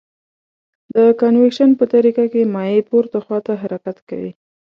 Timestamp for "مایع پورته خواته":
2.55-3.53